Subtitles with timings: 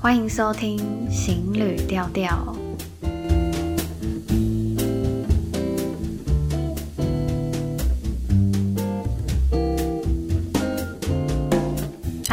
[0.00, 0.78] 欢迎收听
[1.10, 2.28] 《行旅调调》。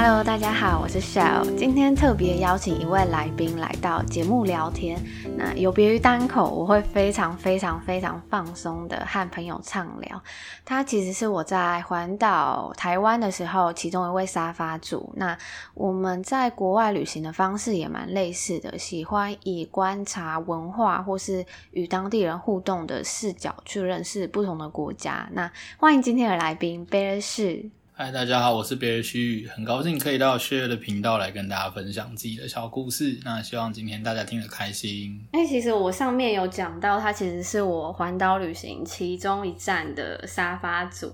[0.08, 1.56] Hello，大家好，我是 Shell。
[1.56, 5.04] 今天特别邀请一位来宾来到节目聊天。
[5.36, 10.22] 那有别于单口，我会非常非常非常放松的和朋友畅聊。
[10.64, 15.12] 他其实是我在环岛台湾的时候其中一位沙发主。
[15.16, 15.36] 那
[15.74, 25.28] 我们在国外旅行的方式也蛮类似的，喜欢以观察文化或是与当地人互动的视角去认识不同的国家。
[25.32, 27.72] 那欢迎今天的来宾贝儿旭。
[27.98, 33.18] 嗨，大家好，我是别儿旭，很高兴可以到旭旭的频道来跟大家分享自己的小故事。
[33.24, 35.26] 那希望今天大家听得开心。
[35.32, 41.10] 哎、其实我上面有讲到，他其实是我环岛旅行其中一站的沙发主，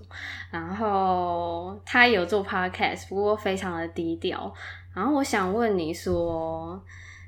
[0.50, 4.52] 然后他有做 Podcast，不过非常的低调。
[4.96, 6.84] 然后我想问你说，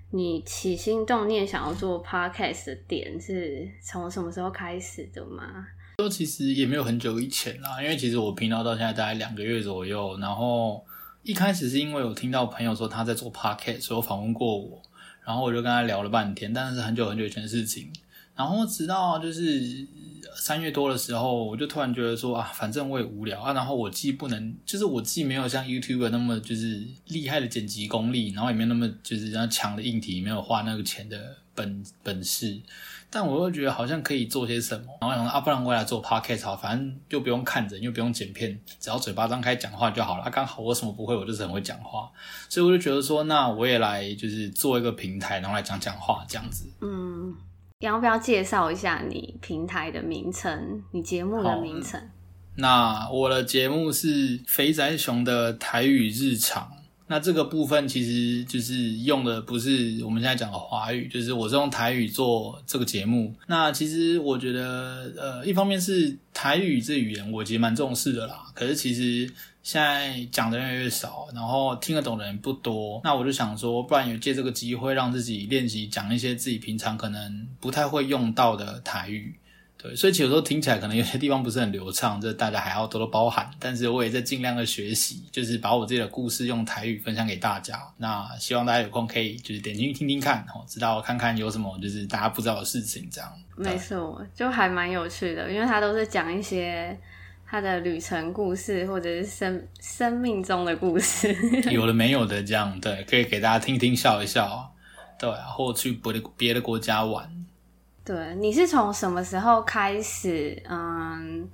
[0.10, 5.68] 你起心动念想要做 Podcast 的点是从什么时候开始的吗？
[5.98, 10.84] 都其实也没有很久以前啦，因为其实我频道到现在大概两个月左右，然后
[11.22, 14.82] 一开始是因为我听到朋友说他在做 podcast，所以我访问过我，
[15.26, 17.92] 然后我就跟他聊了半天，但是很久很久以前的事情，
[18.36, 19.88] 然后直到就是
[20.36, 32.60] 三月多的时候，我就突然觉得说啊，反正我也无聊啊，然后我既不能，就是我既没有像 YouTube 那么就是厉害的剪辑功力，然后也没有那么就是人家强的硬体，没有花那个钱的本本事。
[33.14, 40.24] 但我又觉得好像可以做些什么，然后我想说啊，不然我来做 podcast 好，反正又不用看人，又不用剪片，只要嘴巴张开讲话就好了。
[40.24, 42.12] 啊，刚好我什么不会，我就是很会讲话，
[42.50, 46.68] 所以我就觉得说，那我也来就是做一个平台，然后来讲讲话这样子。
[46.82, 47.36] 嗯，
[47.80, 52.02] 要不要介绍一下你平台的名称，你节目的名称？
[52.56, 56.72] 那我的节目是肥宅熊的台语日常。
[57.08, 63.34] 那这个部分其实就是用的不是我们现在讲的华语，就是我是用台语做这个节目。
[63.48, 68.46] 那其实我觉得，呃，一方面是台语这语言我其实蛮重视的啦。
[68.54, 69.32] 可是其实
[69.62, 73.00] 现在讲的人越来越少，然后听得懂的人不多。
[73.04, 79.36] 那我就想说，不然有借这个机会让自己练习讲一些自己平常可能不太会用到的台语。
[79.84, 83.52] 对，所以其实有时候听起来可能有些地方不是很流畅，这大家还要多多包涵。
[83.60, 87.78] 但是我也在尽量的学习，就是把我自己的故事用台语分享给大家。
[87.98, 93.30] 那希望大家有空可以就是点进去听听看，哦，知道看看有什么就是大家不知道的事情，这样。
[93.58, 96.98] 没错，就还蛮有趣的，因为他都是讲一些
[97.46, 101.36] 他的旅程故事，或者是生生命中的故事，
[101.70, 102.80] 有的没有的这样。
[102.80, 104.74] 对，可以给大家听听笑一笑，
[105.20, 107.30] 对，或去别的别的国家玩。
[108.06, 111.48] 对，你是从什么时候开始，嗯，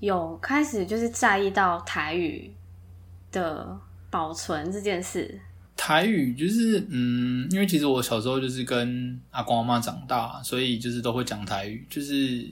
[0.00, 2.52] 有开始就是在意到台语
[3.30, 3.78] 的
[4.10, 5.40] 保存这件事？
[5.76, 11.86] 台语就是，嗯，因为其实我小时候就是跟阿公阿妈长大，所以就是都会讲台语。
[11.88, 12.44] 就是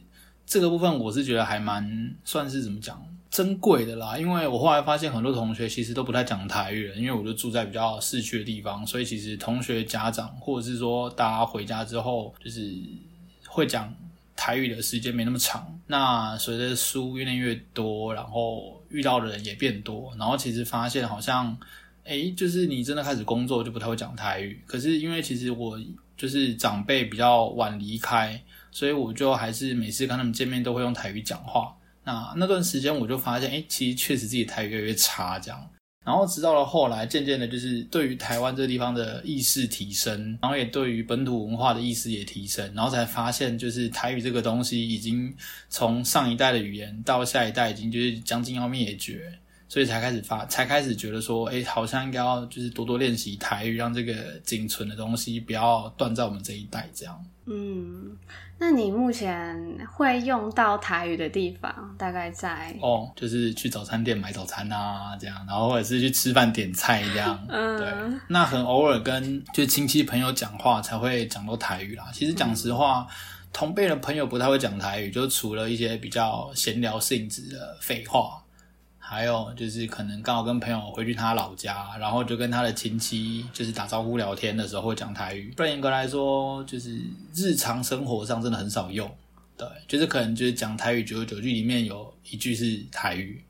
[0.47, 4.17] 这个部分，我是觉得还蛮算是怎么讲珍贵的啦。
[4.17, 12.73] 因为我后来发现很多同学其实都不太讲台语了，因为我就住在比较市区的地方，所以其实同学家长或者是说大家回家之后，就是。
[13.57, 13.91] 会讲
[14.37, 21.57] 台语的时间没那么长，那随着书越念越多，然后遇到的人也变多，然后其实发现好像，
[22.05, 24.63] 诶，就是你真的开始工作就不太会讲台语。
[24.67, 25.81] 可是因为其实我
[26.19, 28.39] 就是长辈比较晚离开，
[28.71, 31.75] 所以我就还是每次跟他们见面都会用台语讲话。
[32.05, 35.67] 那那段时间我就发现，诶，其实确实自己台语越来越差，这样。
[36.07, 45.35] 然后直到了后来，渐渐的，就是对于台湾这个地方的意识提升，然后也对于本土文化的意识也提升，然后才发现，就是台语这个东西已经
[45.69, 49.37] 从上一代的语言到下一代，已经就是将近要灭绝，
[49.69, 57.27] 所以才开始发，才开始觉得说，哎，好像应该要就是多多练习台语，让这个仅存的东西不要断在我们这一代这样。
[57.47, 58.17] 嗯。
[58.59, 68.19] 那你目前会用到台语的地方，大概在哦，就是去早餐店买早餐啊，这样，然后或者是去吃饭点菜这样， 嗯，对。
[68.29, 72.07] 那很偶尔跟就亲戚朋友讲话才会讲到台语啦。
[72.15, 73.15] 其实讲实话，嗯、
[73.53, 78.43] 同辈的朋友不太会讲台语，就除了一些比较闲聊性质的废话。
[79.09, 85.53] 还有就是可能刚好跟朋友回去他老家，然后就跟他的亲戚就是打招呼聊天的时候会讲台语。
[85.57, 87.01] 不然严格来说，就是
[87.33, 89.09] 日常生活上真的很少用。
[89.57, 93.41] 对，就是可能就是讲台语九十九句里面有一句是台语，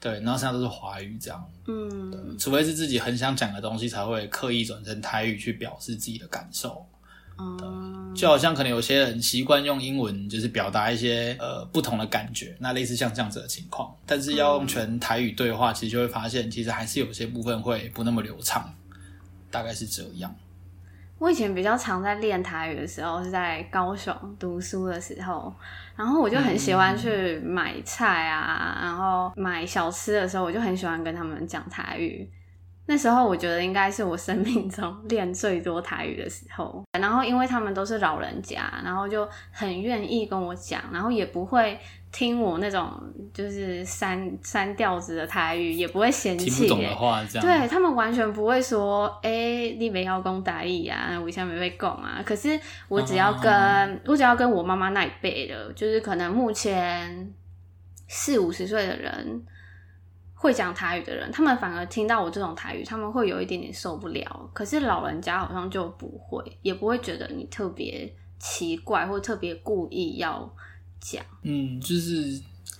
[0.00, 1.52] 对，然后剩下都是华语这样。
[1.66, 6.84] 嗯，除非是自己很想讲的东西，才会刻意转成台语去表示自己的感受。
[7.38, 13.94] 嗯，就好像可能有些人习惯用英文，就是表达一些呃不同的感觉，那类似像这样子的情况。
[14.06, 18.72] 但是要用全台语对话，其实就会发现，其实还是有些部分会不那么流畅。
[19.50, 20.34] 大概是这样。
[21.16, 25.54] 我以前比较常在练台语的时候，是在高雄读书的时候，
[25.94, 32.28] 然后我就很喜欢去买菜啊，然后买小吃的时候，我就很喜欢跟他们讲台语。
[32.86, 41.78] 那时候我觉得应该是我生命中练最多台语的时候，然后因为他们都是老人家，然后就很愿意跟我讲，然后也不会
[42.12, 42.92] 听我那种
[43.32, 52.22] 就是三三调子的台语，也不会嫌弃，听不懂的话这样，对他们完全不会说，哎、欸，你没要讲台语啊，我以前没被讲啊。
[52.22, 57.32] 可是我只要跟、嗯、我只要跟我妈妈那一辈的，就是可能目前
[58.08, 59.42] 四五十岁的人。
[60.34, 64.50] 会讲台语的人，他们反而听到我这种台语，他们会有一点点受不了。
[64.52, 70.54] 可是老人家好像就不会，也不会觉得你特别奇怪或特别故意要
[71.00, 71.24] 讲。
[71.42, 72.38] 嗯，就是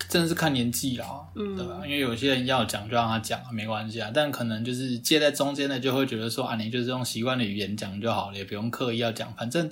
[0.08, 1.80] 真的是看年纪啦，嗯，对吧？
[1.84, 4.10] 因为有些人要讲就让他讲，没关系啊。
[4.12, 9.32] 但可能就是介在中间的，就会觉得说啊，你就是用习惯的语言讲就好了，也不用刻意要讲。
[9.34, 9.70] 反正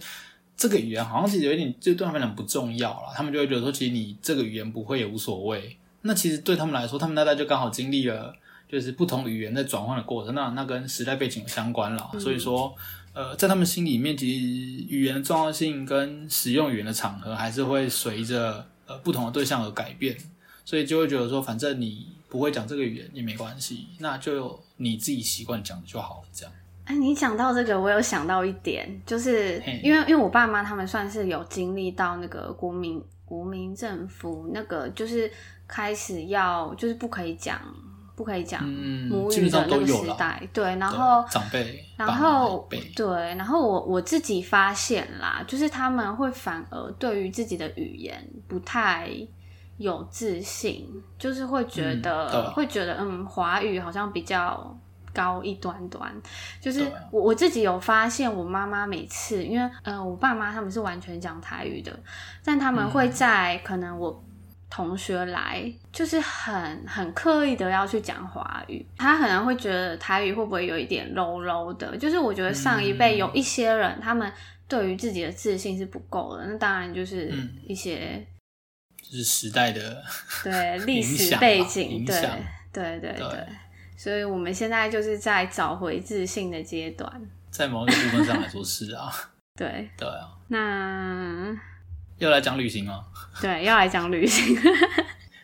[0.56, 3.12] 这个语言好像其实有点，就对他们讲不重要了。
[3.14, 5.76] 他们就会觉得说，其实你这个语言不会也无所谓。
[6.02, 8.34] 那其实对他们来说，他们那代就刚好经历了
[8.68, 12.10] 就是不同语言在转换的过程，那那跟时代背景有相关了。
[12.12, 12.74] 嗯、所以说，
[13.12, 14.38] 呃，在他们心里面，其实
[14.88, 20.16] 语言的重要性跟使用语言的场合，还是会随着呃不同的对象而改变。
[20.64, 26.28] 所以就会觉得说，反正你不会讲这个语言也没关系，那就你自己习惯讲就好了。
[26.32, 26.52] 这样。
[26.84, 33.02] 哎，你讲到这个，我有想到一点，就是因为因为我爸妈他们算是有经历到那个国民
[33.32, 35.30] 国民政府那个就是。
[35.68, 37.58] 开始要就是不可以讲，
[38.14, 43.06] 不可以讲母语的那个时代，嗯、对，然后长辈，然后对，
[43.36, 49.08] 然后我我自己发现啦，就是他们会反而对于自己的语言不太
[49.78, 50.86] 有自信，
[51.18, 54.78] 就是会觉得、嗯、会觉得嗯，华语好像比较
[55.12, 56.12] 高一端端，
[56.60, 61.98] 就是我我自己有发现，我妈妈每次因为嗯、呃，我爸妈他们是完全讲台语的，
[62.44, 64.24] 但他们会在、嗯、可能我。
[64.74, 71.94] 同学来就是很很刻意的要去讲华语，他可能会觉得台语会不会有一点 low low 的？
[71.98, 74.32] 就是我觉得上一辈有一些人，他们
[74.66, 76.46] 对于自己的自信是不够的。
[76.46, 77.30] 那当然就是
[77.68, 78.26] 一些，嗯、
[79.02, 80.02] 就是时代的
[80.42, 82.18] 对 历史背景，对
[82.72, 83.46] 对对对，对，
[84.02, 87.08] 所以我们现在就是在找回自信的阶段，
[87.52, 89.12] 在某一个部分上来说是啊，
[89.54, 91.56] 对 对啊，那。
[92.18, 93.04] 又来讲旅行哦，
[93.40, 94.58] 对，要来讲旅行。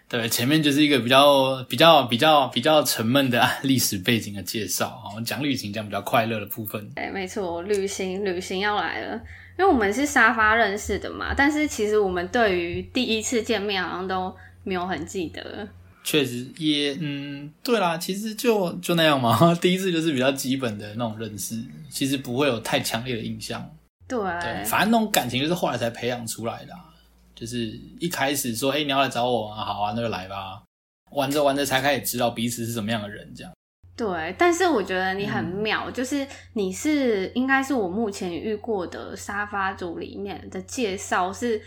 [0.08, 6.90] 对，前面就是一个比较比较比较比较沉闷的历史背景的介绍，我们讲旅行讲比较快乐的部分。
[6.96, 9.14] 对，没错，旅行旅行要来了，
[9.56, 14.34] 因为我们是沙发认识的嘛，但是其实我们对于第一次见面好像都
[14.64, 15.68] 没有很记得。
[16.04, 23.68] 确实也，嗯，对啦，其实就就那样嘛， 第一次就是比较基本的那种认识，其实不会有太强烈的印象。
[24.06, 26.72] 对，对，反正那种感情就是后来才培养出来的，
[27.34, 27.66] 就是
[28.00, 30.62] 一开始说，哎，你要来找我啊，好啊，那就来吧，
[31.12, 33.52] 玩着玩着才开始知道彼此是什么样的人，这样。
[33.94, 41.60] 对，但是我觉得你很妙，嗯、就是你是应该是我目前遇过的沙发组里面的介绍是，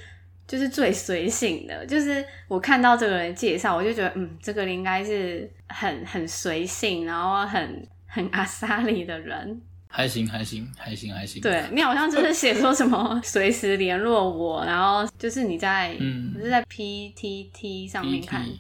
[0.52, 9.62] 就是最随性的，就是我看到这个人介绍，我就觉得，嗯，这个人应该是很很随性，然后很很阿莎里的人。
[9.88, 18.58] 还行还行还行还行，对，你好像就是写说什么随时联络我，然后就是你在嗯，你是在 PTT 上面看，PT,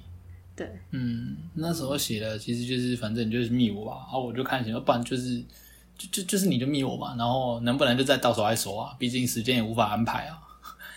[0.55, 5.43] 对，嗯，那时候写的其实就是反正你就是密我吧，然后我就看行，不然就是
[5.97, 10.37] 就就就是你就密我嘛，然后能不能就再到时候再说啊，毕竟时间也无法安排啊，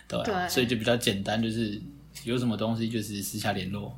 [0.08, 1.80] 对，对，所以就比较简单，就是
[2.24, 3.96] 有什么东西就是私下联络，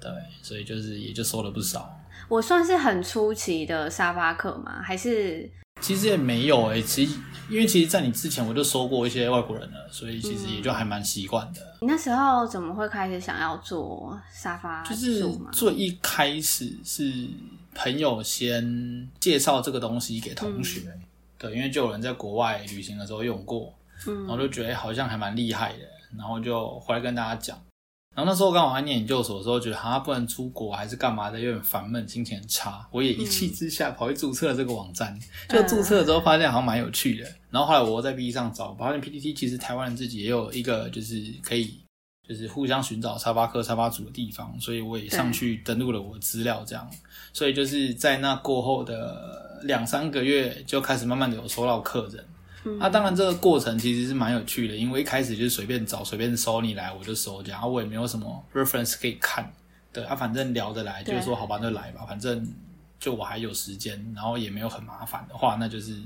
[0.00, 0.10] 对，
[0.42, 1.98] 所以就是也就收了不少。
[2.28, 4.80] 我算是很初期的沙发客吗？
[4.82, 5.50] 还是？
[5.80, 7.18] 其实也没有诶、欸，其实
[7.50, 11.78] 因为其实，在你之前我就收过一些外国人了，所以其实也就还蛮习惯的、嗯。
[11.82, 14.82] 你那时候怎么会开始想要做沙发？
[14.84, 17.28] 就是最一开始是
[17.74, 21.02] 朋友先介绍这个东西给同学，嗯、
[21.36, 23.74] 对，因为就有人在国外旅行的时候用过，
[24.06, 25.84] 嗯，然后就觉得好像还蛮厉害的，
[26.16, 27.60] 然后就回来跟大家讲。
[28.16, 32.86] 然后那时候刚好在念研究所的时候，觉得好像不能出国还是干嘛的，有点烦闷，心情很差。
[32.92, 35.18] 我也一气之下跑去注册了这个网站，
[35.48, 37.28] 就注册了之后发现好像蛮有趣的。
[37.50, 41.80] 然后后来我在 PTT 上找，发现 PPT 其实台湾人自己也有一个就是可以
[42.28, 46.88] 就是互相寻找沙发客、沙发组的地方，所以我也上去登录了我的资料，这样。
[47.32, 52.24] 所以就是在那过后的两三个月，就开始慢慢的有收到客人。
[52.78, 59.52] 那、当然，这个过程其实是蛮有趣的，因为一开始就是随便找、随便收，你来我就收这样，然后我也没有什么 reference 可以看，
[59.92, 62.46] 对啊，反正聊得来，就是说好吧，就来吧，反正
[62.98, 65.96] 就我还有时间，然后也没有很麻烦的话，那就是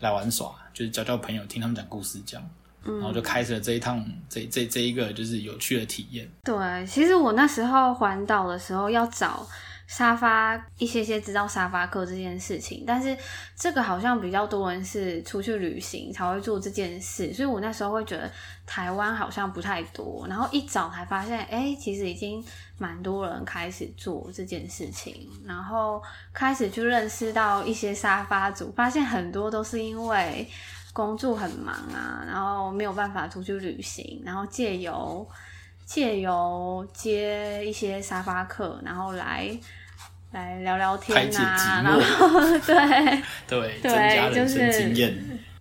[0.00, 2.50] 来玩耍，就是交交朋友，听他们讲故事这样。
[2.84, 6.26] 然后就开始了这一趟，这这这一个就是有趣的体验。
[6.44, 9.46] 对，其实我那时候环岛的时候要找
[9.88, 13.16] 沙发，一些些知道沙发客这件事情，但是
[13.56, 18.30] 这个好像比较多人是出去旅行才会做这件事，所以我那时候会觉得
[18.66, 20.26] 台湾好像不太多。
[20.28, 22.44] 然后一找才发现，哎，其实已经
[22.76, 26.02] 蛮多人开始做这件事情，然后
[26.32, 30.46] 开始去认识到一些沙发族，发现很多都是因为。
[30.94, 35.24] 工作很忙啊，然后没有办法出去旅行，然后借由
[35.88, 39.48] 借由接一些沙发客，然后来
[40.32, 45.16] 来聊聊天啊，然后对对 对，就是经验，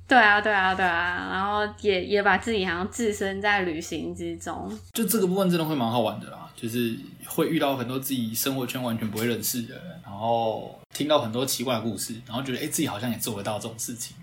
[0.06, 6.94] 对啊对啊对啊，然后也也把自己好像置身在旅行之中，就这个部分真的会蛮好玩的啦，就是
[7.26, 14.18] 会遇到很多自己生活圈完全不会认识的人，然后听到很多奇怪的故事，然后觉得哎自己好像也做得到这种事情。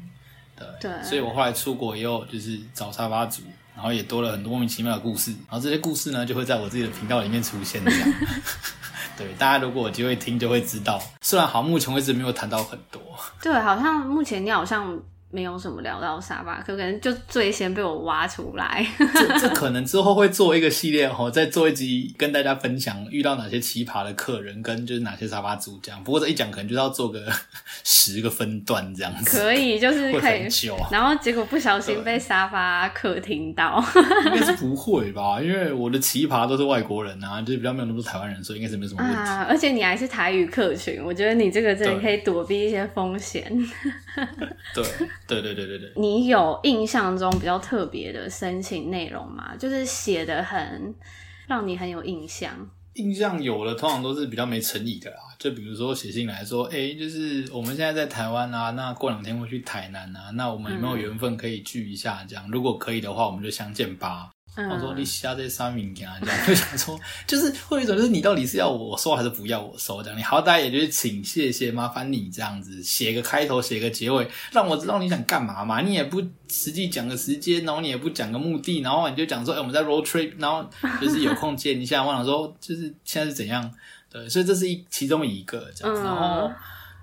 [0.55, 3.43] 对，对，所以我后来出国以后，就是找沙发主，
[3.75, 8.13] 然后也多了很多莫名其妙的故事，然后这些故事呢，就会在我自己的频道里面出现这样。
[9.17, 11.01] 对，大家如果有机会听，就会知道。
[11.23, 13.01] 虽然好，目前为止没有谈到很多。
[13.41, 15.01] 对，好像目前你好像。
[15.35, 18.87] 没有什么聊到沙发客，可能就最先被我挖出来。
[18.99, 26.05] 这这可能之后会做一个系列哦，再做一集跟大家分享遇到哪些奇葩的客人，跟就是哪些沙发主这样。
[26.05, 27.27] 不过这一讲可能就要做个
[27.83, 29.37] 十个分段这样子。
[29.37, 30.45] 可以，就是可以。
[30.89, 33.85] 然后结果不小心被沙发客听到，
[34.27, 35.41] 应该是不会吧？
[35.43, 39.19] 因为我的奇葩都是外国人啊，就是比较没有那么多台湾人，所以应该是没什么问题。
[39.19, 43.45] 啊，而且你还是台语客群，我觉得你这个真的可以躲避一些风险。
[44.73, 44.85] 对。
[45.27, 49.57] 对对对对对，你有印象中比较特别的申请内容吗？
[49.57, 50.95] 就是写的很
[51.47, 52.55] 让你很有印象。
[52.95, 62.25] 印象有的通常都是比较没诚意的啦，就比如说写信来说，哎，就是我们现在在台湾啊，那过两天会去台南啊，那我们有没有缘分可以聚一下？
[62.29, 64.31] 这样，嗯、如果可以的话，我们就相见吧。
[64.57, 66.15] 嗯、我说你下这三名这样
[66.47, 75.81] 就想说，就是会有一种就是你到底是要我收还是不要我收这样，你好歹也就是请谢谢麻烦你这样子写个开头写个结尾，让我知道你想干嘛嘛。
[75.81, 80.65] 你也不实际讲个时间，然后你也不讲个目的，然后你就讲说，哎、欸，我们在 road trip，然后
[81.01, 82.05] 就是有空见一下。
[82.05, 83.69] 我想说，就是现在是怎样？
[84.09, 86.51] 对，所以这是一其中一个这样子，然后。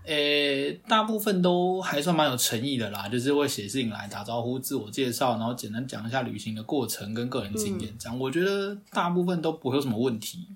[0.03, 10.47] 诶、欸，大部分都还算蛮有诚意的啦，就是会写信来打招呼、自我介绍，然后简单讲一下旅行的过程跟个人经验，这样、嗯、我觉得大部分都不会有什么问题，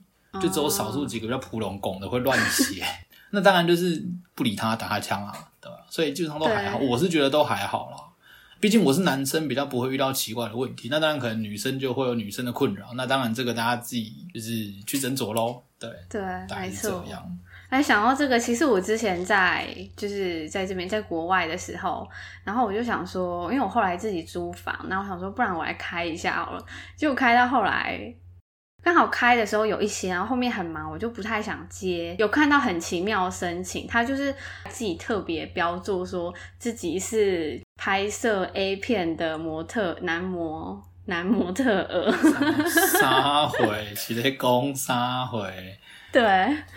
[0.41, 2.87] 就只有少数几个比较普龙拱的会乱写，哦、
[3.31, 5.77] 那当然就是不理他，打他枪啊，对吧？
[5.89, 7.97] 所以基本上都还好，我是觉得都还好啦。
[8.59, 17.37] 毕竟我是男生，比较不会遇到奇怪的问题，那当然可能女生就会有女生的困扰，那当然这个大家自己就是去斟酌喽，对对，大概是这样。
[17.69, 19.67] 哎，想到这个，其实我之前在
[19.97, 22.07] 就是在这边在国外的时候，
[22.43, 26.65] 然后我就想说，因为我后来自己租房，然后我想说，不然我来开一下好了。
[26.95, 27.99] 结果开到后来，
[28.83, 32.15] 刚好开的时候有一些，然后后面很忙，我就不太想接。
[32.19, 34.31] 有看到很奇妙的申请，他就是
[34.69, 42.11] 自己特别标注说自己是拍摄 A 片的模特男模男模特儿，
[42.99, 45.49] 杀回，直接攻杀回。
[46.11, 46.23] 对，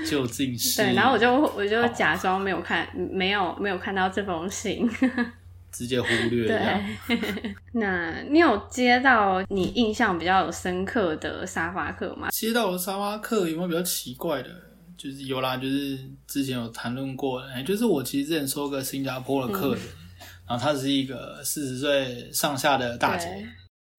[0.04, 4.88] 究竟是对，然后我就我就假装没有看，好没有没有看到这封信，
[5.70, 6.48] 直接忽略。
[6.48, 12.30] 对， 那你有接到你印象比较有深刻的沙发客吗？
[12.30, 14.50] 接到的沙发客有没有比较奇怪的？
[14.96, 23.46] 就是有啦，就是之前有谈论过，哎，就是我其实之前收个新加坡的客人，嗯、然后她是一个四十岁上下的大姐，对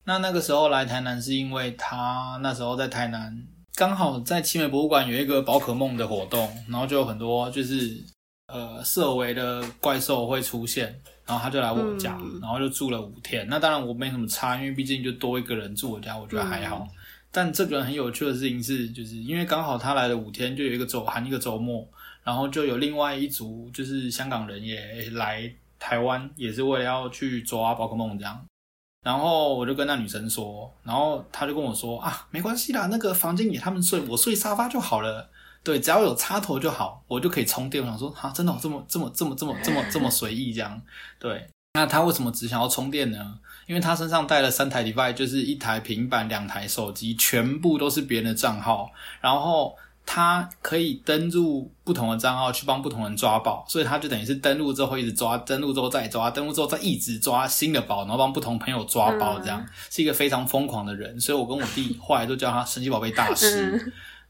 [0.10, 3.46] 那那个时候来台南是因为他那时候在台南。
[3.76, 7.96] 刚好在奇美博物馆有一个宝可梦的活动，然后就有很多就是
[8.48, 13.46] 呃色违的怪兽会出现，然后他就来我家，嗯、然后就住了五天。
[13.48, 16.88] 那当然我没什么差，因为毕竟就多一个人住我家，我觉得还好。
[16.90, 16.96] 嗯、
[17.30, 21.88] 但这个人很有趣的事情是，就是因为刚好他来了五天，就有一个周含一个周末，
[22.24, 28.44] 然后就有另外一组就是香港人也来台湾，也是为了要去抓宝可梦这样。
[29.02, 35.30] 然后我就跟那女生说，然后她就跟我说啊，没关系啦，那个房间给他们睡，我睡沙发就好了。
[35.64, 37.84] 对，只要有插头就好，我就可以充电。
[37.84, 40.82] 我想说，哈、啊，真的这么这么这么这么这么这么随意这样？
[41.20, 43.40] 对，那他为什么只想要充电呢？
[43.68, 48.92] 因为他身上带了三台 device，就是一台平板、两台手机，全部都是别人的账号，
[49.22, 49.76] 然后。
[50.06, 61.20] 他可以登录不同的账号去帮不同人抓宝，所以他就等于是登录之后一直抓，登录之后再抓，登录之后再一直抓新的宝，然后帮不同朋友抓宝，这样、嗯、是一个非常疯狂的人。
[61.20, 63.72] 所以我跟我弟后来都叫他神奇宝贝大师。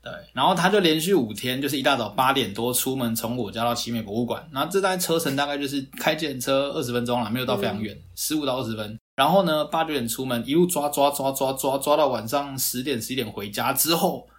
[0.01, 8.99] 对， 对，然后他就连续五天，就是一大早八点多出门，从我家到奇美博物馆，然后这单车程大概就是开计程车二十分钟了，没有到非常远，十五、嗯、到二十分。
[9.15, 14.25] 然后呢，八九点出门，一路抓抓抓抓抓抓到晚上十点十一点回家之后，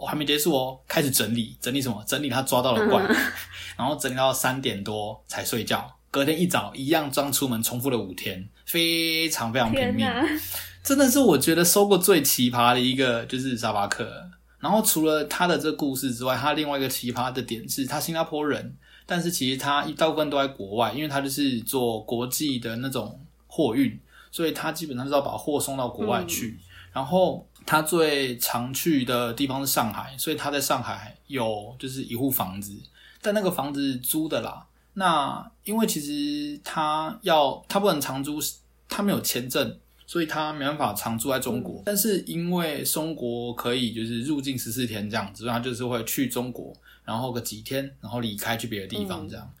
[0.00, 2.02] 哦、还没结束哦，开始整理整理什么？
[2.06, 3.16] 整理他抓到的怪，嗯、
[3.76, 5.86] 然后整理到三点多才睡觉。
[6.10, 10.06] 隔天一早一样装出门，重复了五天，非常非常拼命，
[10.82, 14.10] 真的是我觉得收过最奇葩的一个就是沙巴克。
[14.58, 18.76] 然后除了他的这个故事之外，他另外一个奇葩的点是他新加坡人，
[19.06, 24.00] 但是其实他一大部分都在国外，因为他就是做国际的那种货运。
[24.32, 32.76] 所以他基本上是要把货送到国外去，嗯、然后他最常去的地方是上海，所以他在上海有就是一户房子，
[33.22, 34.66] 但那个房子租的啦。
[34.94, 38.40] 那因为其实他要他不能长租，
[38.88, 41.76] 他没有签证，所以他没办法长住在中国。
[41.76, 46.74] 嗯、但是因为中国可以就是入境十四天这样子，所以他就是会去中国，
[47.04, 49.46] 然后个几天，然后离开去别的地方这样。
[49.46, 49.59] 嗯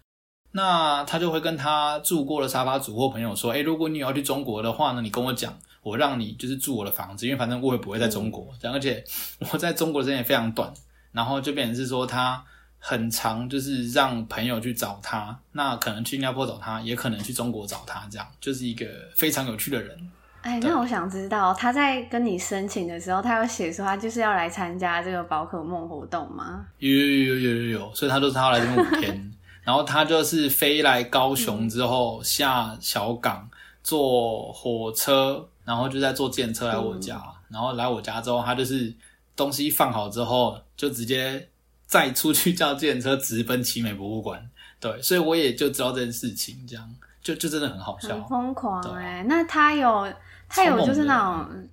[0.52, 8.48] 那他就会跟他住过的沙发主或朋友说：“哎，如果你要去中国的话呢，你跟我讲，我让你就是住我的房子，因为反正我也不会在中国。
[8.60, 9.04] 这样，而且
[9.52, 10.72] 我在中国的时间也非常短，
[11.12, 12.42] 然后就变成是说他
[12.78, 20.10] 很长就是让朋友去找他，那可能去新加坡找他，也可能去中国找他，这样就是一个非常有趣的人。
[20.42, 26.66] 哎，那我想知道他在跟你申请的时候，他有写说他就是要来参加这个宝可梦活动吗？
[26.78, 29.32] 有有有有有有，所以他都是他要来这边五天。
[29.62, 33.48] ”然后他就是飞来高雄之后下小港
[33.82, 37.20] 坐火车，然后就再坐电车来我家。
[37.48, 38.94] 然后来我家之后，他就是
[39.34, 41.48] 东西放好之后，就直接
[41.86, 44.50] 再出去叫电车直奔奇美博物馆。
[44.78, 49.24] 对，所以我也就知道这件事情，这样就就真的很好笑，很疯狂哎。
[49.28, 50.12] 那他有
[50.48, 51.68] 他有就是那种。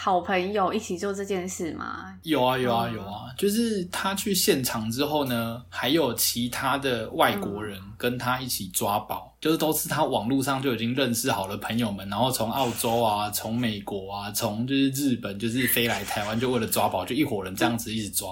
[0.00, 2.16] 好朋友一起做这件事吗？
[2.22, 18.28] 有啊有啊有啊，就是他去现场之后呢，还有其他的外国人跟他一起抓宝，嗯、就是都是他网络上就已经认识好的朋友们，然后从澳洲啊，从美国啊，从就是日本，就是飞来台湾，就为了抓宝，就一伙人这样子一直抓。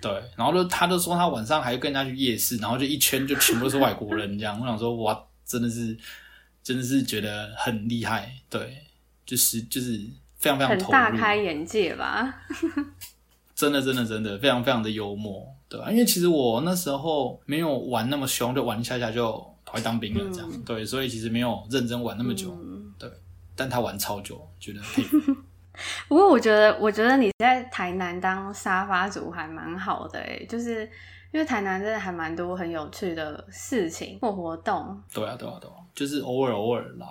[0.00, 4.58] 对，然后就他就说他晚上还跟人家去夜市，然后就一圈就全部都是外国人这样。
[4.58, 5.94] 我想说哇，真的是
[6.62, 8.78] 真的是觉得很厉害，对，
[9.26, 10.00] 就是就是。
[10.44, 12.34] 非常非常很大开眼界吧，
[13.56, 15.90] 真的真的真的非常非常的幽默，对吧？
[15.90, 19.32] 因为其实我那时候没有玩那么凶，就玩一下下就
[19.64, 23.10] 跑去当兵了，这样、嗯、对，所以其实没有认真玩那么久，嗯、对。
[23.56, 24.80] 但他玩超久，觉得。
[26.08, 30.82] 不过我觉得，我觉得你在台南当沙发主还蛮好的诶，就是
[31.32, 35.00] 因为台南真的还蛮多很有趣的事情或活动。
[35.12, 37.06] 对啊，对啊，对啊，就是偶尔偶尔啦。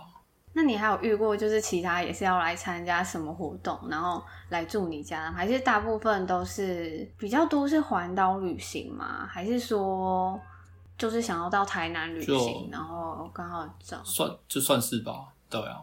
[0.55, 9.27] 那你还有遇过就是其他也是要来参加什么活动，然后来住你家，还是大部分都是比较多是环岛旅行吗？
[9.27, 10.39] 还是说
[10.95, 15.25] 就是想要到台南旅行，然后刚好找算就算是吧？
[15.49, 15.81] 对啊，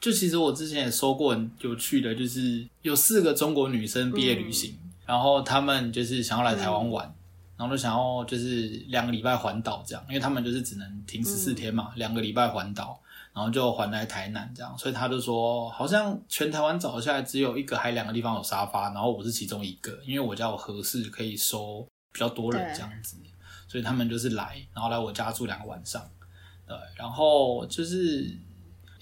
[0.00, 7.14] 就其实我之前也说过很有趣的，就是有四个中国女生毕业旅行，嗯、然后他们就是想要来台湾玩，嗯、
[7.58, 13.00] 然后就想要就是两个礼拜环岛这样，因为他们就是只能停十四天嘛，两、嗯、个礼拜环岛。
[13.38, 23.16] 然后就还来台南这样，所以他就说，好像全台湾找下来只有一个还两个地方有沙发，然后我是其中一个，因为我家有合适可以收比较多人这样子，
[23.68, 26.02] 所以他们就是来，然后来我家住两个晚上，
[26.66, 28.36] 对，然后就是，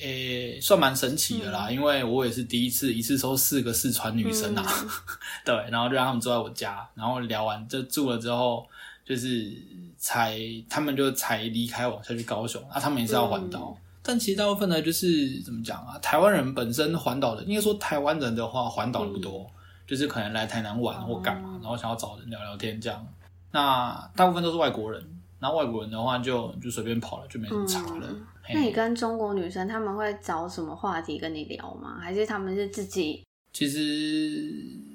[0.01, 4.89] 诶，算蛮神奇的啦，嗯、因为我也是第一次一次收四个四川女生啊，嗯、
[5.47, 8.69] 对，然后就让他们住在我家，然后聊完就住了之后，
[9.03, 9.51] 就是
[9.97, 13.75] 才他们就才离开我，才去高雄，啊，他们也是要环岛。
[13.75, 15.99] 嗯但其实大部分呢，就是怎么讲啊？
[15.99, 19.51] 台湾人本身环岛的，应该说台湾人的话，环岛的不多，嗯、
[19.85, 23.05] 就是可能来台南玩或干嘛，嗯、然后想要找人聊聊天这样。
[23.51, 25.03] 那大部分都是外国人，
[25.41, 28.07] 然后外国人的话就就随便跑了，就没什么差了。
[28.09, 31.99] 嗯、那你跟中国女生他们会找什么话题跟你聊吗？
[32.01, 33.25] 还是他们是自己？
[33.53, 34.53] 其实，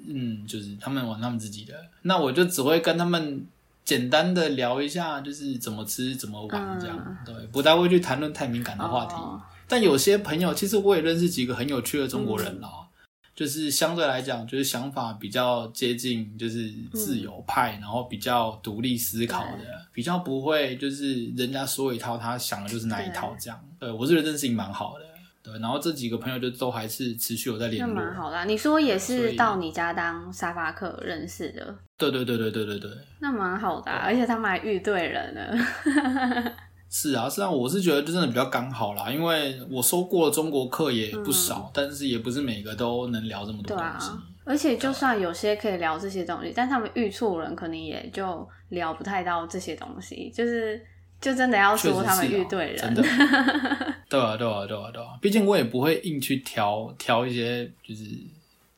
[0.08, 3.46] 嗯，就是他们玩他们自己的，那我就只会跟他们。
[3.84, 9.14] 简单的聊一下，就是怎么吃、怎么玩这样，嗯、对，不太会去谈论太敏感的话题。
[9.14, 12.86] 哦、但有些朋友，其实我也认识几个很有趣的中国人啦，嗯、
[13.34, 19.58] 就是相对来讲，就是想法比较接近，就是自由派，嗯、然后比较独立思考的，
[19.92, 23.60] 比较不会就是人家说一套，他想的就是那一套这样。
[23.80, 25.04] 对我是觉得这件事情蛮好的。
[25.42, 28.44] 对，然后这几个朋友就都还是持续有在联络，蛮好的。
[28.44, 31.74] 你说也是到你家当沙发客认识的？
[31.98, 36.52] 对对对对对对对，那蛮好的，啊，而且他们还遇对人了。
[36.88, 44.10] 是啊，是啊，我是觉得就真的比较刚好啦，因为我收过的中国客也不少，嗯、但是也不是每个都能聊这么多东西。
[44.44, 50.84] 而且就算有些可以聊这些东西，但他们遇错人可能也就聊不太到这些东西，就是
[51.22, 52.94] 就真的要说他们遇对人。
[52.94, 55.16] 对啊， 对啊，对啊，对啊，对啊。
[55.22, 58.04] 毕竟我也不会硬去挑挑一些就是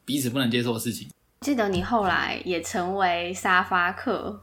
[0.05, 1.09] 彼此不能接受的事情。
[1.41, 4.41] 记得你后来也成为沙发客，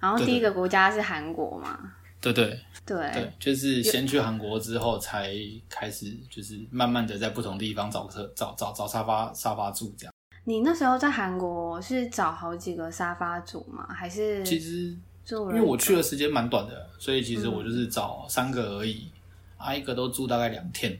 [0.00, 1.78] 然后第一个国家是韩国嘛？
[2.20, 5.32] 对对对对，就是先去韩国之后才
[5.68, 10.12] 开始，就是慢慢的在不同地方找车找找找沙发沙发住这样。
[10.44, 13.86] 你那时候在韩国是找好几个沙发主吗？
[13.94, 14.96] 还是其实
[15.30, 19.08] 因为我去的时间蛮短的，所以其实我就是找三个而已，
[19.56, 20.98] 啊、嗯，一个都住大概两天，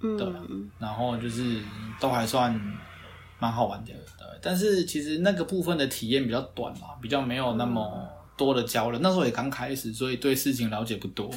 [0.00, 0.26] 嗯，对，
[0.78, 1.60] 然后就是
[2.00, 2.52] 都还算
[3.38, 4.26] 蛮好玩的，对。
[4.40, 9.00] 但是其实那个部分的体验比较短嘛，比较没有那么多的交流。
[9.00, 11.30] 嗯、那时候也刚开始，所以对事情了解不多。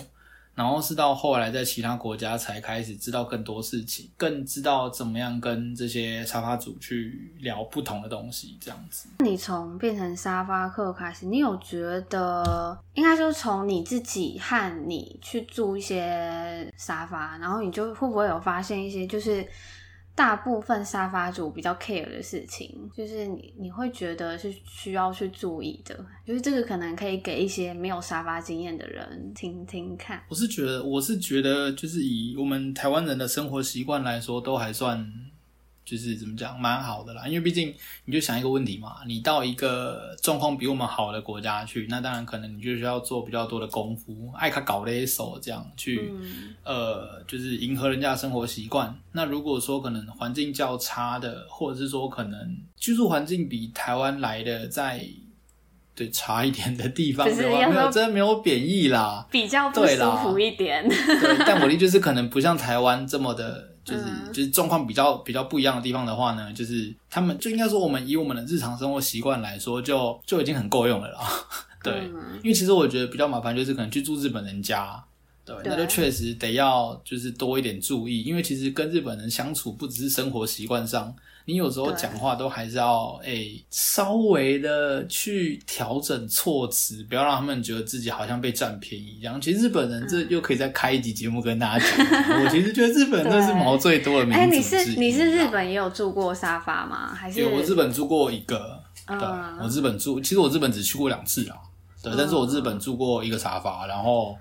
[0.58, 9.08] 然后是到后来在其他国家才开始知道更多事情，更知道怎么样跟这些沙发主去聊不同的东西，这样子。
[9.20, 19.48] 你从变成沙发客开始，你有觉得应该就是从你自己和你去住一些沙发，然后你就会不会有发现一些就是。
[20.18, 30.20] 大部分沙发主比较 care 的事情，就是你你会觉得是需要去注意的，就是这个可能可以给一些没有沙发经验的人听听看。
[30.28, 35.08] 我是觉得，我是觉得，就是以我们台湾人的生活习惯来说，都还算。
[35.88, 37.74] 就是怎么讲，蛮好的啦，因为毕竟
[38.04, 48.94] 你就想一个问题嘛，你到一个状况比我们好的国家去，那当然可能你就需要做比较多的功夫，爱卡搞勒手这样去，嗯、呃，就是迎合人家的生活习惯。
[49.14, 55.02] 那如果说可能环境较差的，或者是说可能居住环境比台湾来的再
[55.96, 60.86] 对差一点的地方的话，没有真的没有贬义啦，比较不舒服一点。
[60.90, 63.77] 对，但我的就是可能不像台湾这么的。
[63.88, 71.20] 就是就是状况比较比较不一样的地方的话呢，就是他们就应该说，我们以我们的日常生活习惯来说就，就就已经很够用了啦。
[71.82, 72.04] 对，
[72.44, 75.02] 因为其实我觉得比较麻烦，就是可能去住日本人家，
[75.46, 81.16] 对，对那就确实得要就是多一点注意，因为其实跟日本人相处不只是生活习惯上。
[81.50, 89.40] 你有时候讲话都还是要诶、欸、稍微的去调整措辞，不要让他们觉得自己好像被占便宜一样。
[89.40, 92.06] 其实日本人这又可以再开一集节目跟大家讲。
[92.06, 94.40] 嗯、我其实觉得日本人真是毛最多的民族。
[94.42, 97.16] 哎、欸，你是你是日本也有住过沙发吗？
[97.16, 97.46] 还是？
[97.46, 101.56] 我日本住过一个，对，嗯、我日本住，其实我日本只去过两次啊，
[102.04, 104.36] 对，但是我日本住过一个沙发，然后。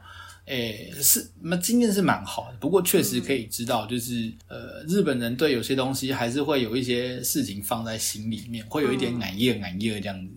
[0.47, 10.33] 诶、欸，是那经验是蛮好的，不过确实可以知道，就是、嗯、呃，日本人对有些东西还是会有一些事情放在心里面，会有一点难咽难咽这样子。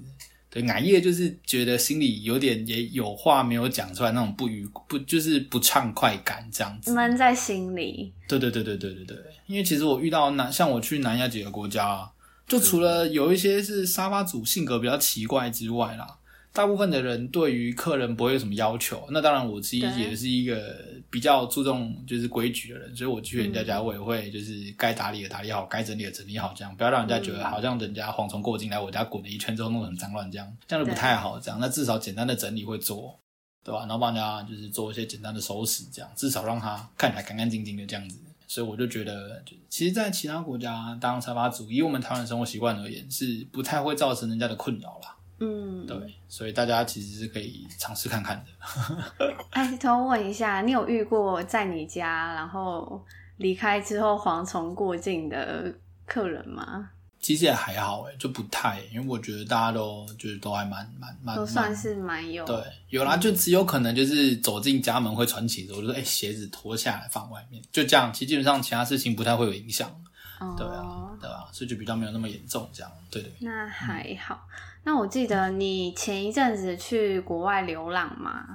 [0.50, 8.12] 对，难咽就是觉得心里有点也有话没有讲出来那种不愉不就是不畅快感这样子，闷在心里。
[8.28, 12.10] 对对对对对对对，因为其实我遇到南像我去南亚几个国家，
[12.48, 16.16] 就除了有一些是沙发主性格比较奇怪之外啦。
[16.52, 20.76] 大部分的人对于客人不会有什么要求，那当然我自己也是一个
[21.10, 31.40] 比较注重就是规矩的人，所以我去人家家我也会就是该打理的打理好，该整理的整理好，这样不要让人家觉得好像人家蝗虫过境来我家滚了一圈之后弄得很脏乱，这样这样就不太好。
[31.40, 33.20] 这样那至少简单的整理会做，
[33.64, 33.82] 对吧？
[33.82, 38.18] 然后帮人家就是做一些简单的收拾，这样至少让他看起来干干净净的这样子。
[38.48, 45.16] 所以我就觉得，就其实，在其他国家当沙发主，以我们台湾生活习惯而言，是不太会造成人家的困扰啦。
[45.40, 45.98] 嗯，对，
[46.28, 49.34] 所以大家其实是可以尝试看看的。
[49.52, 53.04] 哎，偷问一下，你有遇过在你家然后
[53.38, 55.74] 离开之后蝗虫过境的
[56.06, 56.90] 客人吗？
[57.22, 62.56] 其实也还好，哎，就不太，因为我觉得大家都就是都还蛮蛮蛮，都算是蛮有对，
[62.90, 68.12] 有啦，就只有可能就是走进家门会传奇的，我就说，哎，鞋子脱下来放外面，就这样。
[68.14, 69.94] 其实基本上其他事情不太会有影响。
[70.40, 73.34] 哦、对啊，对啊，所以就比较没有那么严重，这样，对对。
[73.42, 74.48] 那还好。
[74.48, 78.46] 嗯、那我记得你前一阵子去国外流浪嘛？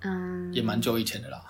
[0.00, 1.42] 嗯，也蛮久以前的啦。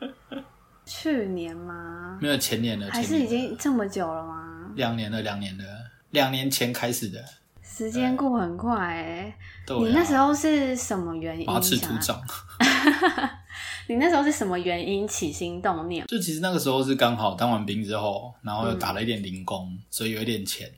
[0.86, 2.18] 去年吗？
[2.20, 4.70] 没有前年了，还是已经这么久了吗？
[4.76, 5.64] 两年了，两年了，
[6.10, 7.22] 两年前开始的。
[7.62, 9.36] 时间过很快哎。
[9.68, 11.44] 你那时候是什么原因？
[11.44, 12.18] 八尺土长。
[13.88, 16.04] 你那时候是什么原因起心动念？
[16.06, 20.68] 就其实那个时候是刚好当完兵之后，然后又打了一点零工，嗯、所以有一点钱，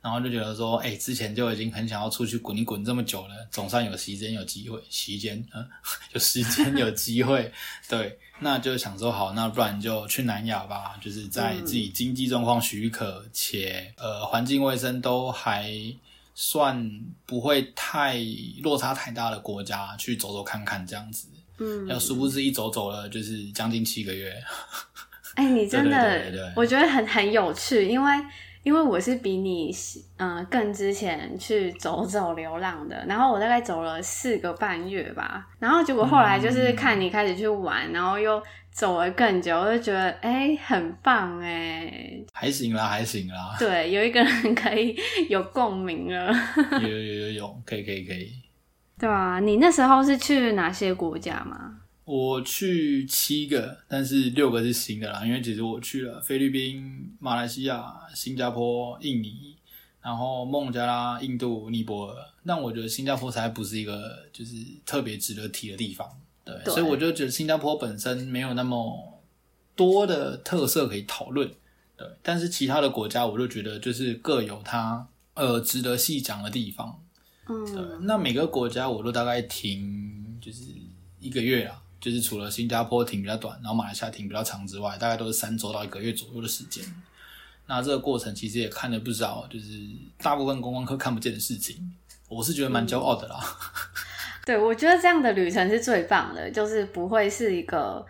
[0.00, 5.60] 然后就觉得说，哎、欸，之前就已经很想要出去滚一滚这么久了，总算有时间有机会，时间啊，
[6.14, 7.52] 有时间有机会，
[7.88, 15.70] 对，那就想说好，那不然就去南亚吧，就是在自己经济状况许可、嗯、且呃环境卫生都还
[16.34, 16.90] 算
[17.26, 18.18] 不会太
[18.62, 21.28] 落差太大的国家去走走看看这样子。
[21.58, 24.34] 嗯，要殊不知一走走了就是将近七个月。
[25.34, 28.12] 哎、欸， 你真的，我觉得很很有趣，因为
[28.62, 29.70] 因为我是比你
[30.16, 44.96] 嗯、呃、更之前去走走流浪的，然后我大概走了四个半月吧，然后结果后来就是看你开始去玩，嗯、然后又走了更久，我就觉得哎、欸、很棒哎，还行啦还行啦，对，有一个人可以
[45.28, 46.34] 有共鸣了，
[46.80, 48.32] 有有有有有，可以可以可以，
[48.98, 51.80] 对啊，你那时候是去哪些国家吗？
[52.04, 59.56] 我去七个，但是六个是新的啦，因为其实我去了菲律宾、马来西亚、新加坡、印尼，
[60.02, 62.16] 然后孟加拉、印度、尼泊尔。
[62.46, 64.54] 但我觉得新加坡才不是一个就是
[64.84, 66.06] 特别值得提的地方，
[66.44, 69.22] 对，对，所以我就觉得新加坡本身没有那么
[69.74, 71.50] 多的特色可以讨论，
[71.96, 72.06] 对。
[72.22, 77.02] 但是其他的国家，我就觉得就是各有它呃值得细讲的地方，
[77.48, 77.84] 嗯，对。
[78.02, 80.62] 那每个国家我都大概停就是
[81.20, 81.80] 一个月啊。
[82.00, 86.84] 就是除了新加坡停比较短，然后马来西亚停比较长之外，大概都是三周到一个月左右的时间。
[87.64, 89.80] 那这个过程其实也看了不少，就是
[90.18, 91.94] 大部分观光客看不见的事情。
[92.28, 93.40] 我是觉得蛮骄傲的啦。
[94.44, 98.04] 对，我觉得这样的旅程是最棒的，就是不会是一个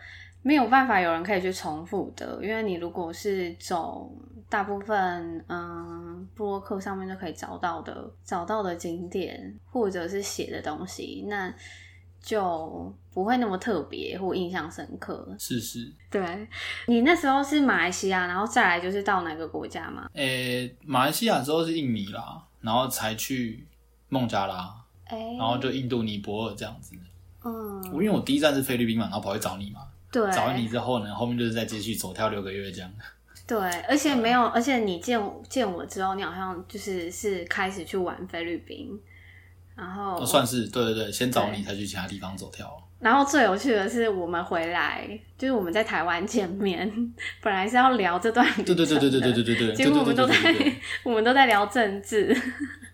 [0.45, 2.39] 没有办法有人可以去重复的。
[2.41, 4.09] 因为你如果是走
[4.49, 11.53] 大部分嗯部落客上面都可以找到的找到的景点，或者是写的东西，那。
[12.25, 15.37] 就不会那么特别或印象深刻。
[15.39, 16.49] 是是，对，
[16.87, 20.09] 你那时候是马来西亚，然后再来就是到哪个国家吗？
[20.15, 23.67] 诶、欸，马来西亚之后是印尼啦，然后才去
[24.09, 24.75] 孟加拉，
[25.09, 26.97] 欸、然后就印度尼泊尔这样子。
[27.45, 29.83] 嗯，因为我第一站是菲律宾嘛，然后跑去找你嘛。
[30.14, 32.88] 对，找你之后呢，后面就是再继续走跳六个月这样。
[33.48, 38.88] 对，而且没有，而且你见见我之后，你好像就是是开始去玩菲律宾。
[39.74, 42.72] 然后算是对对对，先找你才去其他地方走跳。
[43.00, 46.88] 然后最有趣的是，我们回来就是我们在台湾见面，
[47.42, 50.35] 本来是要聊这段，对对对对对对对对对，结果我们都在
[51.03, 52.35] 我们都在聊政治。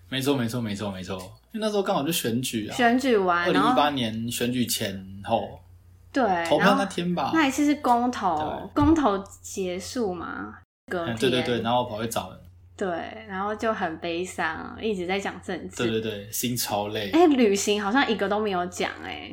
[0.08, 1.16] 没错没错没错没错，
[1.52, 5.60] 因为那时候刚好就选举啊，选举完，二零一八年选举前后，
[6.12, 10.54] 对，投票那天吧，那一次是公投，公投结束嘛，
[10.90, 12.38] 隔天，对对对，然后我跑去找人。
[12.76, 12.88] 对，
[13.28, 15.76] 然后就很悲伤，一直在讲政治。
[15.76, 17.10] 对对对，心超累。
[17.10, 19.30] 哎，旅行好像一个都没有讲哎。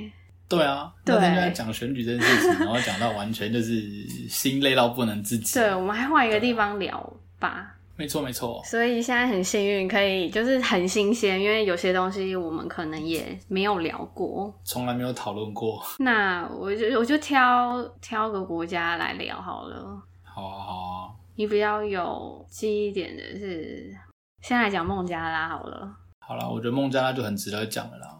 [0.49, 3.81] 对啊，对，那天就在讲选举这件事情， 然后讲到完全就是
[4.29, 5.59] 心累到不能自己。
[5.59, 7.76] 对，我们还换一个地方聊吧。
[7.97, 8.61] 没错没错。
[8.63, 15.83] 所以现在很幸运，可以就是很新鲜，因为有些东西我们可能也没有聊过，从来没有讨论过。
[15.99, 19.99] 那我就我就挑挑个国家来聊好了。
[20.23, 21.09] 好啊好啊。
[21.35, 23.91] 你比较有记忆点的是，
[24.41, 25.91] 先来讲孟加拉好了。
[26.19, 28.19] 好了，我觉得孟加拉就很值得讲了啦。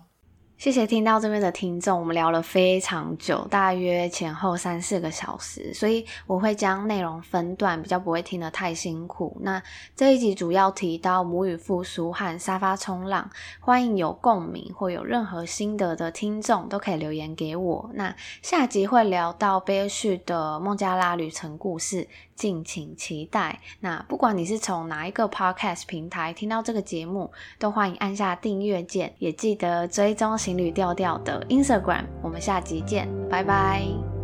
[0.57, 9.37] 谢谢听到这边的听众，我们聊了非常久，大约前后三四个小时，所以我会将内容分段，比较不会听得太辛苦。
[9.41, 9.61] 那
[9.95, 17.91] 这一集主要提到母语复苏和沙发冲浪，欢迎有共鸣或有任何心得的听众都可以留言给我。
[17.93, 23.59] 那下集会聊到悲剧的孟加拉旅程故事，敬请期待。
[23.81, 30.37] 那不管你是从哪一个 podcast 平台听到这个节目，都欢迎按下订阅键，也记得追踪。
[30.37, 34.16] 情侣调调的 Instagram，我们下集见，拜拜。